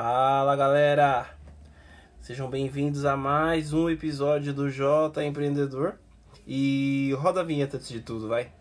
[0.00, 1.28] Fala galera!
[2.20, 5.98] Sejam bem-vindos a mais um episódio do J Empreendedor.
[6.46, 8.52] E roda a vinheta antes de tudo, vai!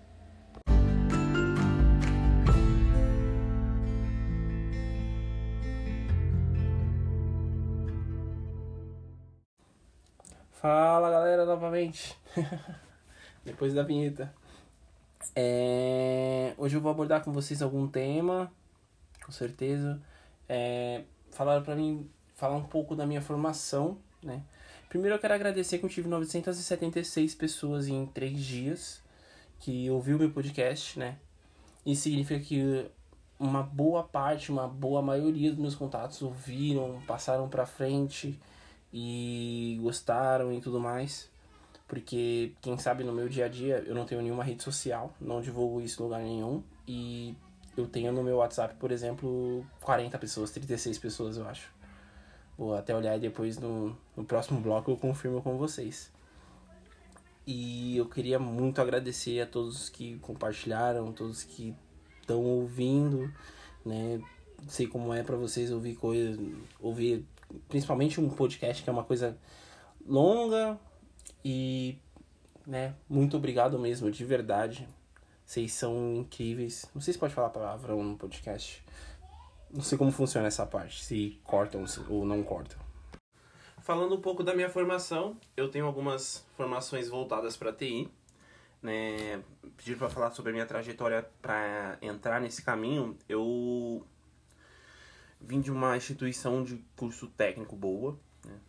[10.54, 12.18] Fala galera, novamente!
[13.46, 14.34] Depois da vinheta.
[15.36, 16.56] É...
[16.58, 18.52] Hoje eu vou abordar com vocês algum tema,
[19.24, 20.02] com certeza.
[20.50, 21.04] É...
[21.32, 24.42] Falaram pra mim falar um pouco da minha formação, né?
[24.90, 29.02] Primeiro eu quero agradecer que eu tive 976 pessoas em 3 dias
[29.60, 31.18] que ouviu meu podcast, né?
[31.86, 32.90] Isso significa que
[33.40, 38.40] uma boa parte, uma boa maioria dos meus contatos ouviram, passaram pra frente
[38.94, 41.30] e gostaram e tudo mais.
[41.88, 45.42] Porque, quem sabe, no meu dia a dia eu não tenho nenhuma rede social, não
[45.42, 46.62] divulgo isso em lugar nenhum.
[46.88, 47.36] E
[47.78, 51.72] eu tenho no meu WhatsApp, por exemplo, 40 pessoas, 36 pessoas, eu acho.
[52.58, 56.12] Vou até olhar e depois no, no próximo bloco eu confirmo com vocês.
[57.46, 61.74] E eu queria muito agradecer a todos que compartilharam, todos que
[62.20, 63.32] estão ouvindo,
[63.86, 64.20] né?
[64.68, 66.38] Sei como é para vocês ouvir coisa,
[66.80, 67.26] ouvir
[67.70, 69.38] principalmente um podcast que é uma coisa
[70.06, 70.80] longa
[71.44, 71.98] e,
[72.66, 74.88] né, muito obrigado mesmo, de verdade.
[75.48, 76.86] Vocês são incríveis.
[76.94, 78.84] Não sei se pode falar palavrão no podcast.
[79.72, 82.78] Não sei como funciona essa parte, se cortam ou não cortam.
[83.80, 88.12] Falando um pouco da minha formação, eu tenho algumas formações voltadas para TI.
[88.84, 89.42] Né,
[89.98, 93.18] para falar sobre a minha trajetória para entrar nesse caminho.
[93.30, 94.06] Eu
[95.40, 98.20] vim de uma instituição de curso técnico boa.
[98.46, 98.60] Né,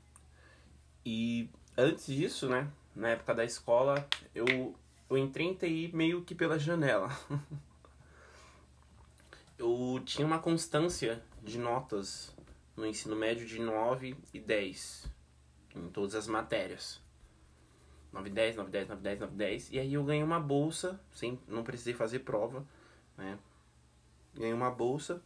[1.05, 4.77] e antes disso, né, na época da escola, eu,
[5.09, 7.09] eu entrei em TI meio que pela janela.
[9.59, 12.35] eu tinha uma constância de notas
[12.77, 15.11] no ensino médio de 9 e 10
[15.75, 17.01] em todas as matérias.
[18.13, 19.73] 9, 10, 9, 10, 9, 10, 9, 10.
[19.73, 22.65] E aí eu ganhei uma bolsa, sem, não precisei fazer prova,
[23.17, 23.39] né?
[24.35, 25.23] Ganhei uma bolsa.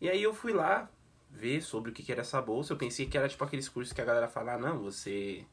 [0.00, 0.90] E aí eu fui lá
[1.30, 2.72] ver sobre o que, que era essa bolsa.
[2.72, 5.44] Eu pensei que era tipo aqueles cursos que a galera fala, ah, não, você.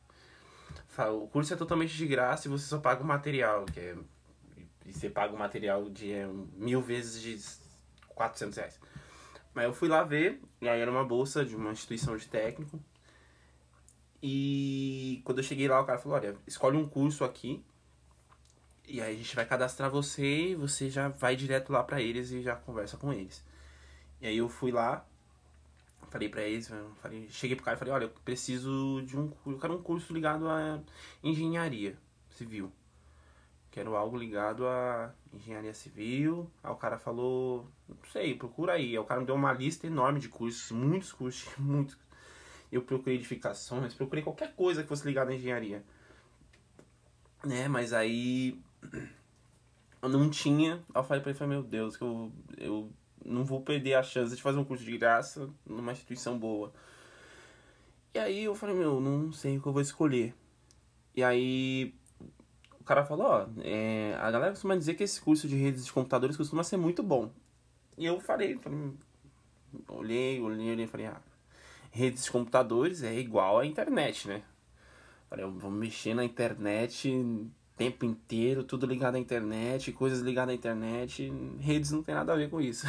[0.98, 3.96] O curso é totalmente de graça e você só paga o material, que é.
[4.86, 7.40] E você paga o material de é, mil vezes de
[8.10, 8.80] 400 reais.
[9.54, 12.80] Mas eu fui lá ver, e aí era uma bolsa de uma instituição de técnico.
[14.22, 17.64] E quando eu cheguei lá, o cara falou: olha, escolhe um curso aqui.
[18.88, 22.32] E aí a gente vai cadastrar você e você já vai direto lá para eles
[22.32, 23.46] e já conversa com eles.
[24.20, 25.06] E aí eu fui lá,
[26.10, 26.72] falei para eles,
[27.02, 30.14] falei, cheguei pro cara e falei, olha, eu preciso de um eu quero um curso
[30.14, 30.80] ligado a
[31.24, 31.98] engenharia
[32.30, 32.72] civil.
[33.72, 36.50] Quero algo ligado a engenharia civil.
[36.64, 38.90] Aí o cara falou, não sei, procura aí.
[38.90, 41.98] Aí o cara me deu uma lista enorme de cursos, muitos cursos, muitos.
[42.72, 45.84] Eu procurei edificações, procurei qualquer coisa que fosse ligada à engenharia.
[47.46, 48.60] Né, mas aí
[50.02, 50.76] eu não tinha.
[50.94, 52.92] Aí eu falei pra ele, falei, meu Deus, que eu, eu
[53.30, 56.74] não vou perder a chance de fazer um curso de graça numa instituição boa.
[58.14, 60.34] E aí eu falei, meu, não sei o que eu vou escolher.
[61.16, 61.94] E aí
[62.80, 65.94] o cara falou, ó, é, a galera costuma dizer que esse curso de redes de
[65.94, 67.32] computadores costuma ser muito bom.
[67.98, 68.94] E eu falei, falei
[69.88, 71.22] olhei, olhei, olhei, falei, ah,
[71.92, 74.44] redes de computadores é igual à internet, né?
[75.30, 77.10] Falei, vamos mexer na internet
[77.80, 81.32] tempo inteiro, tudo ligado à internet, coisas ligadas à internet,
[81.62, 82.86] redes não tem nada a ver com isso.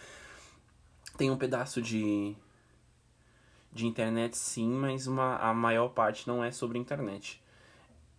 [1.16, 2.36] tem um pedaço de
[3.72, 7.42] de internet sim, mas uma, a maior parte não é sobre internet.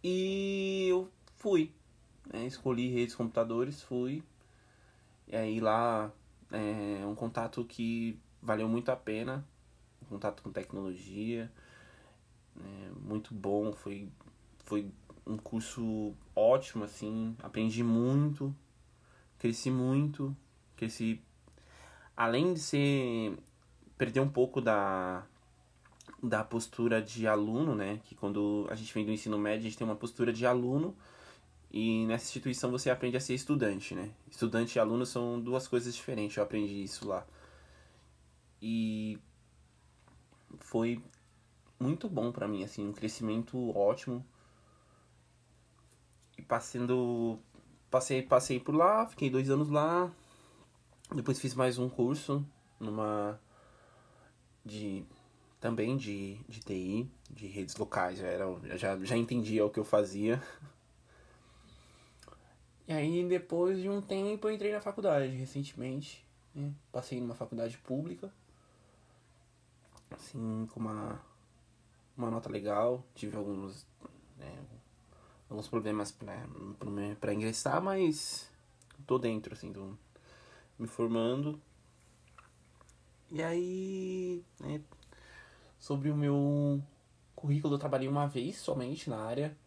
[0.04, 1.08] E eu
[1.38, 1.72] fui,
[2.34, 4.24] né, escolhi redes computadores, fui.
[5.28, 6.12] E aí lá
[6.52, 9.46] é um contato que valeu muito a pena,
[10.02, 11.52] um contato com tecnologia,
[12.58, 14.10] é, muito bom, foi,
[14.66, 14.92] foi
[15.30, 18.54] um curso ótimo, assim, aprendi muito,
[19.38, 20.36] cresci muito,
[20.76, 21.22] cresci,
[22.18, 23.38] além de ser,
[23.96, 25.24] perder um pouco da,
[26.22, 29.78] da postura de aluno, né, que quando a gente vem do ensino médio, a gente
[29.78, 30.96] tem uma postura de aluno,
[31.72, 35.94] e nessa instituição você aprende a ser estudante, né, estudante e aluno são duas coisas
[35.94, 37.24] diferentes, eu aprendi isso lá,
[38.60, 39.20] e
[40.58, 41.00] foi
[41.80, 44.26] muito bom para mim, assim, um crescimento ótimo,
[46.40, 47.40] e passando.
[47.92, 50.12] Passei, passei por lá, fiquei dois anos lá.
[51.14, 52.46] Depois fiz mais um curso
[52.80, 53.40] numa.
[54.66, 55.06] de.
[55.60, 58.20] também de, de TI, de redes locais.
[58.20, 60.42] Já, era, já, já entendia o que eu fazia.
[62.88, 66.26] E aí depois de um tempo eu entrei na faculdade recentemente.
[66.56, 66.74] Né?
[66.92, 68.32] Passei numa faculdade pública.
[70.10, 71.22] assim, com uma,
[72.18, 73.04] uma nota legal.
[73.14, 73.86] Tive alguns,
[74.38, 74.58] né,
[75.50, 78.50] alguns problemas pra ingressar, mas
[79.08, 79.98] tô dentro, assim, do,
[80.78, 81.60] me formando.
[83.32, 84.82] E aí, né,
[85.80, 86.82] sobre o meu
[87.36, 89.58] currículo, eu trabalhei uma vez somente na área,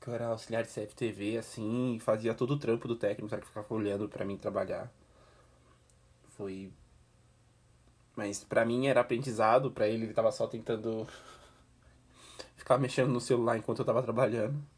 [0.00, 3.42] que eu era auxiliar de CFTV, assim, e fazia todo o trampo do técnico, sabe,
[3.42, 4.90] que ficava olhando para mim trabalhar.
[6.36, 6.72] Foi.
[8.14, 11.06] Mas para mim era aprendizado, para ele ele tava só tentando
[12.56, 14.75] ficar mexendo no celular enquanto eu tava trabalhando.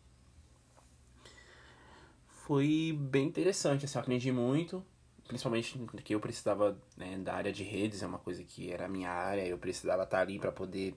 [2.48, 4.82] Foi bem interessante, assim, eu aprendi muito
[5.28, 8.88] principalmente porque eu precisava né, da área de redes, é uma coisa que era a
[8.88, 10.94] minha área, eu precisava estar ali para poder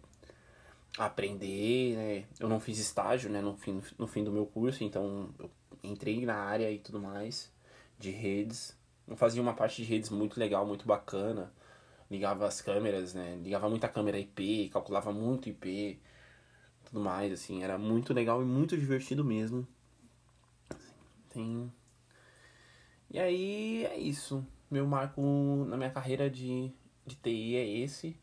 [0.98, 2.26] aprender, né?
[2.40, 5.52] Eu não fiz estágio, né, no fim, no fim do meu curso, então eu
[5.84, 7.52] entrei na área e tudo mais
[8.00, 8.74] de redes.
[9.06, 11.52] Eu fazia uma parte de redes muito legal, muito bacana.
[12.10, 13.38] Ligava as câmeras, né?
[13.44, 16.00] Ligava muita câmera IP, calculava muito IP,
[16.86, 19.68] tudo mais, assim, era muito legal e muito divertido mesmo.
[21.34, 21.72] Tem
[23.14, 24.46] e aí é isso.
[24.70, 25.22] Meu marco
[25.68, 26.72] na minha carreira de,
[27.06, 28.18] de TI é esse.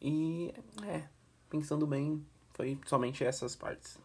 [0.00, 0.54] E
[0.86, 1.06] é,
[1.50, 2.24] pensando bem,
[2.54, 3.98] foi somente essas partes.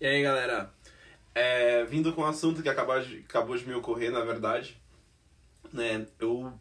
[0.00, 0.72] E aí galera,
[1.34, 4.80] é, vindo com um assunto que acabou de, acabou de me ocorrer, na verdade,
[5.72, 6.52] né, eu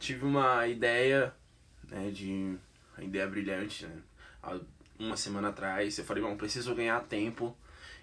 [0.00, 1.32] tive uma ideia
[1.88, 2.58] né, de
[2.96, 4.02] uma ideia brilhante, né?
[4.98, 7.56] Uma semana atrás, eu falei, bom, preciso ganhar tempo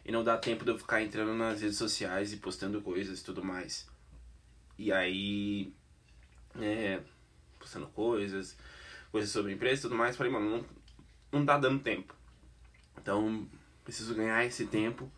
[0.05, 3.23] e não dá tempo de eu ficar entrando nas redes sociais e postando coisas e
[3.23, 3.87] tudo mais.
[4.77, 5.73] E aí,
[6.59, 7.01] é,
[7.59, 8.55] postando coisas,
[9.11, 10.65] coisas sobre empresa e tudo mais, falei, mano, não,
[11.39, 12.15] não tá dando tempo.
[12.97, 13.47] Então,
[13.83, 15.11] preciso ganhar esse tempo.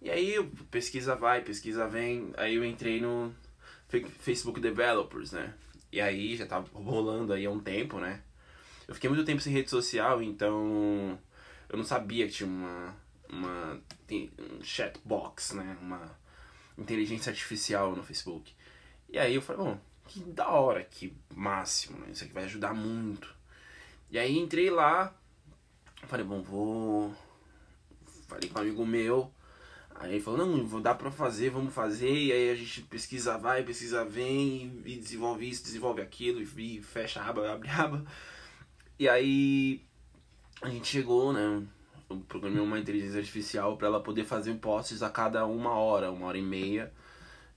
[0.00, 0.34] E aí,
[0.70, 2.32] pesquisa vai, pesquisa vem.
[2.36, 3.34] Aí eu entrei no
[4.20, 5.54] Facebook Developers, né?
[5.90, 8.22] E aí já tava rolando aí há um tempo, né?
[8.86, 11.18] Eu fiquei muito tempo sem rede social, então
[11.68, 12.96] eu não sabia que tinha uma,
[13.28, 13.80] uma
[14.38, 15.76] um chatbox, né?
[15.80, 16.18] Uma
[16.76, 18.54] inteligência artificial no Facebook.
[19.10, 22.08] E aí eu falei, bom, que da hora, que máximo, né?
[22.10, 23.34] Isso aqui vai ajudar muito.
[24.10, 25.14] E aí entrei lá,
[26.06, 27.14] falei, bom, vou.
[28.26, 29.32] Falei com um amigo meu,
[30.00, 33.36] Aí ele falou, não, vou dar pra fazer, vamos fazer, e aí a gente pesquisa
[33.36, 38.06] vai, pesquisa vem, e desenvolve isso, desenvolve aquilo, e fecha a aba, abre a aba.
[38.96, 39.82] E aí
[40.62, 41.66] a gente chegou, né?
[42.08, 46.26] Eu programei uma inteligência artificial para ela poder fazer posts a cada uma hora, uma
[46.26, 46.92] hora e meia.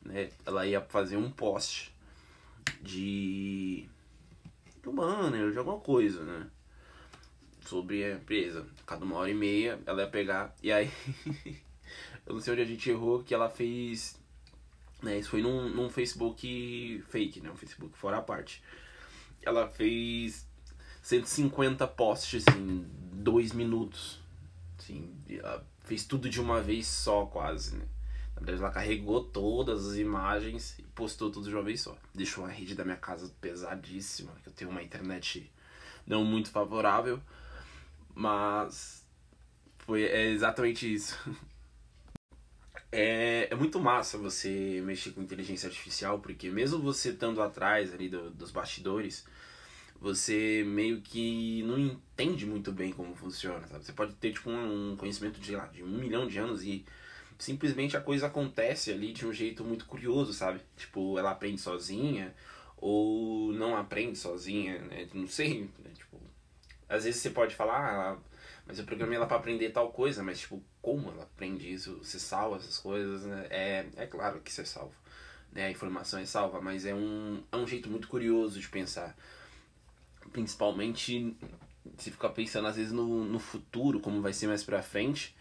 [0.04, 0.30] Né?
[0.46, 1.96] Ela ia fazer um post
[2.82, 3.88] de,
[4.86, 6.48] um banner, de alguma coisa, né?
[7.66, 8.66] Sobre a empresa.
[8.86, 10.54] Cada uma hora e meia ela ia pegar.
[10.62, 10.92] E aí
[12.31, 14.18] Eu não sei onde a gente errou, que ela fez.
[15.04, 17.51] Né, isso foi num, num Facebook fake, né?
[17.51, 18.63] Um Facebook fora a parte.
[19.42, 20.48] Ela fez
[21.01, 24.22] 150 posts em dois minutos.
[24.80, 25.13] Assim,
[25.83, 27.86] fez tudo de uma vez só, quase, né?
[28.36, 31.98] Na verdade, ela carregou todas as imagens e postou tudo de uma vez só.
[32.16, 35.51] Deixou a rede da minha casa pesadíssima, que eu tenho uma internet
[36.07, 37.19] não muito favorável,
[38.16, 39.06] mas
[39.80, 41.19] foi é exatamente isso.
[42.91, 48.10] É, é muito massa você mexer com inteligência artificial, porque mesmo você estando atrás ali
[48.10, 49.25] do, dos bastidores,
[50.00, 53.86] você meio que não entende muito bem como funciona, sabe?
[53.86, 56.86] Você pode ter tipo um conhecimento de, lá, de um milhão de anos e
[57.39, 60.62] simplesmente a coisa acontece ali de um jeito muito curioso, sabe?
[60.75, 62.36] Tipo, ela aprende sozinha
[62.77, 65.07] ou não aprende sozinha, né?
[65.13, 65.91] Não sei, né?
[65.95, 66.19] Tipo,
[66.89, 68.17] às vezes você pode falar, ah,
[68.65, 71.98] mas eu programei ela para aprender tal coisa, mas tipo, como ela aprende isso?
[71.98, 73.48] Você salva essas coisas, né?
[73.50, 74.96] É, é claro que você salva,
[75.52, 75.68] né?
[75.68, 79.16] A informação é salva, mas é um, é um jeito muito curioso de pensar.
[80.32, 81.36] Principalmente
[81.98, 85.36] se ficar pensando às vezes no, no futuro, como vai ser mais pra frente.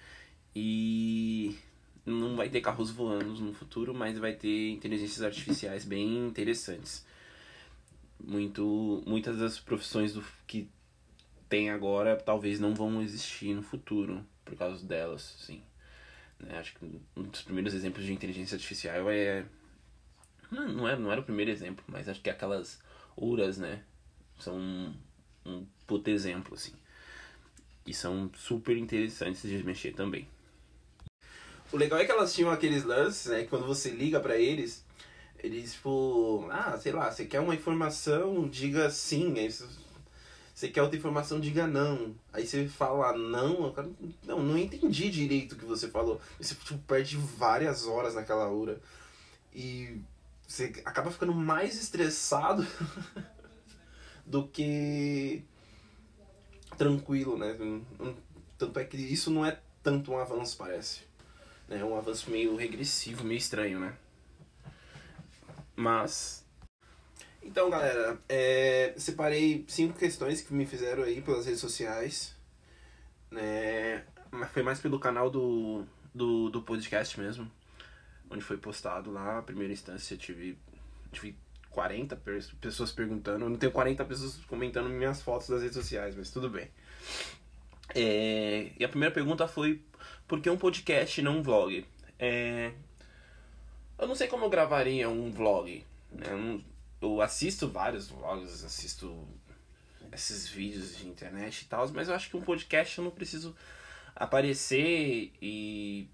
[0.55, 1.57] E
[2.05, 7.05] não vai ter carros voando no futuro, mas vai ter inteligências artificiais bem interessantes.
[8.23, 10.69] Muito, muitas das profissões do, que
[11.51, 15.61] tem agora talvez não vão existir no futuro por causa delas, sim.
[16.39, 16.59] Né?
[16.59, 19.45] Acho que um dos primeiros exemplos de inteligência artificial é
[20.51, 22.81] não, não era, não era o primeiro exemplo, mas acho que aquelas
[23.17, 23.83] URAs, né,
[24.39, 24.95] são um,
[25.47, 26.73] um puto exemplo, assim.
[27.87, 30.27] E são super interessantes de mexer também.
[31.73, 34.85] O legal é que elas tinham aqueles lances, né, que quando você liga para eles,
[35.39, 39.49] eles, tipo, ah, sei lá, você quer uma informação, diga sim, aí
[40.61, 42.15] você quer outra informação, diga não.
[42.31, 43.91] Aí você fala não, cara,
[44.27, 46.21] não, não entendi direito o que você falou.
[46.39, 48.79] Você tipo, perde várias horas naquela hora.
[49.55, 50.03] E
[50.47, 52.67] você acaba ficando mais estressado
[54.27, 55.43] do que
[56.77, 57.57] tranquilo, né?
[58.59, 61.05] Tanto é que isso não é tanto um avanço, parece.
[61.71, 63.97] É um avanço meio regressivo, meio estranho, né?
[65.75, 66.40] Mas
[67.51, 72.33] então, galera, é, separei cinco questões que me fizeram aí pelas redes sociais.
[73.29, 74.05] Né?
[74.53, 77.51] Foi mais pelo canal do, do, do podcast mesmo.
[78.31, 79.39] Onde foi postado lá.
[79.39, 80.57] A primeira instância tive,
[81.11, 81.37] tive
[81.71, 82.15] 40
[82.61, 83.47] pessoas perguntando.
[83.47, 86.71] Eu não tenho 40 pessoas comentando minhas fotos das redes sociais, mas tudo bem.
[87.97, 89.83] É, e a primeira pergunta foi:
[90.29, 91.85] por que um podcast e não um vlog?
[92.17, 92.71] É,
[93.99, 95.85] eu não sei como eu gravaria um vlog.
[96.13, 96.27] Né?
[96.31, 96.70] Eu
[97.01, 99.27] eu assisto vários vlogs, assisto
[100.13, 103.57] esses vídeos de internet e tal, mas eu acho que um podcast eu não preciso
[104.15, 106.09] aparecer e.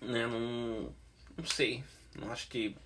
[0.00, 0.94] Né, não.
[1.36, 1.82] Não sei.
[2.14, 2.76] Não acho que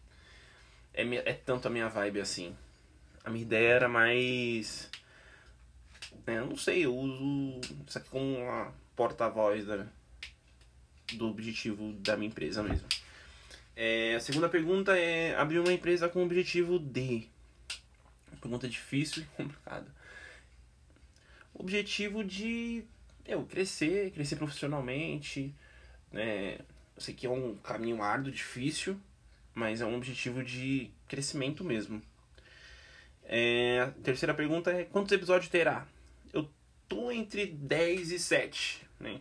[0.94, 2.56] é, é tanto a minha vibe assim.
[3.24, 4.90] A minha ideia era mais.
[6.26, 9.64] Né, eu não sei, eu uso isso aqui como uma porta-voz
[11.14, 12.88] do objetivo da minha empresa mesmo.
[13.76, 17.28] É, a segunda pergunta é abrir uma empresa com o objetivo de.
[18.40, 19.86] Pergunta difícil e complicada.
[21.52, 22.84] Objetivo de
[23.26, 25.54] eu crescer, crescer profissionalmente,
[26.10, 26.58] né?
[26.96, 28.98] Eu sei que é um caminho árduo, difícil,
[29.54, 32.00] mas é um objetivo de crescimento mesmo.
[33.24, 35.86] É, a terceira pergunta é quantos episódios terá?
[36.32, 36.48] Eu
[36.88, 39.20] tô entre 10 e 7, né?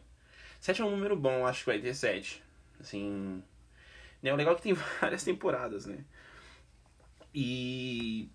[0.61, 2.41] 7 é um número bom, acho que vai ter 7.
[2.79, 3.43] Assim,
[4.25, 4.33] né?
[4.33, 5.99] O legal é que tem várias temporadas, né?
[7.33, 8.27] E.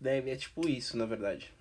[0.00, 1.52] Deve, é tipo isso, na verdade.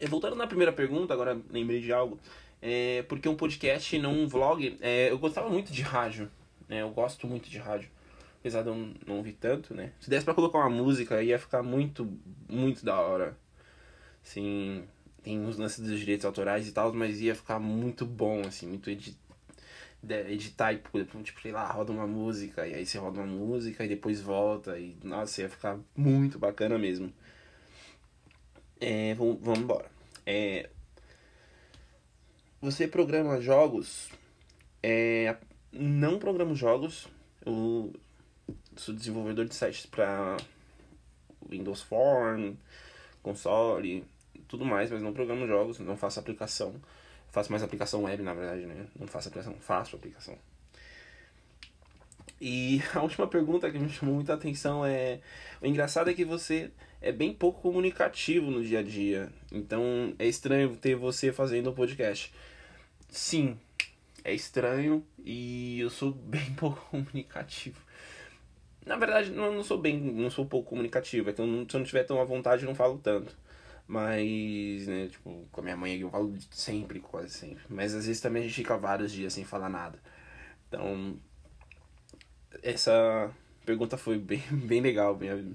[0.00, 2.18] E voltando na primeira pergunta, agora lembrei de algo.
[2.62, 6.30] É, porque um podcast não um vlog, é, eu gostava muito de rádio.
[6.68, 6.82] Né?
[6.82, 7.90] Eu gosto muito de rádio.
[8.38, 9.92] Apesar de eu não, não ouvir tanto, né?
[10.00, 12.10] Se desse pra colocar uma música, ia ficar muito,
[12.48, 13.36] muito da hora.
[14.24, 14.84] Assim,
[15.22, 18.88] tem uns lances dos direitos autorais e tal, mas ia ficar muito bom, assim, muito
[18.88, 19.29] editado
[20.08, 20.78] editar e,
[21.22, 24.78] tipo, sei lá, roda uma música, e aí você roda uma música e depois volta,
[24.78, 27.12] e nossa, ia ficar muito bacana mesmo.
[28.80, 29.90] É, vamos, embora.
[30.24, 30.70] É,
[32.60, 34.08] você programa jogos?
[34.82, 35.36] É,
[35.72, 37.06] não programo jogos.
[37.44, 37.92] Eu
[38.76, 40.36] sou desenvolvedor de sites para
[41.48, 42.58] Windows Phone,
[43.22, 44.04] console,
[44.48, 46.74] tudo mais, mas não programo jogos, não faço aplicação.
[47.30, 48.86] Faço mais aplicação web, na verdade, né?
[48.98, 50.36] Não faço aplicação, faço aplicação.
[52.40, 55.20] E a última pergunta que me chamou muita atenção é:
[55.60, 56.70] o engraçado é que você
[57.00, 59.30] é bem pouco comunicativo no dia a dia.
[59.52, 62.32] Então é estranho ter você fazendo um podcast.
[63.08, 63.58] Sim,
[64.24, 67.80] é estranho e eu sou bem pouco comunicativo.
[68.84, 71.30] Na verdade, não, não sou bem, não sou pouco comunicativo.
[71.38, 73.36] Não, se eu não tiver tão à vontade, eu não falo tanto.
[73.90, 77.64] Mas, né, tipo, com a minha mãe eu falo sempre, quase sempre.
[77.68, 79.98] Mas às vezes também a gente fica vários dias sem falar nada.
[80.68, 81.18] Então,
[82.62, 83.34] essa
[83.66, 85.54] pergunta foi bem, bem legal, bem...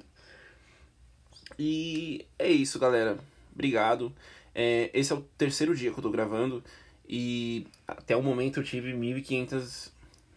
[1.57, 3.17] E é isso, galera.
[3.53, 4.13] Obrigado.
[4.53, 6.61] É, esse é o terceiro dia que eu tô gravando.
[7.07, 9.91] E até o momento eu tive 1.500,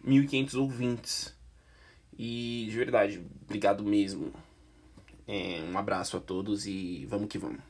[0.07, 1.35] 1.500 ouvintes.
[2.17, 4.31] E de verdade, obrigado mesmo.
[5.27, 7.68] É, um abraço a todos e vamos que vamos.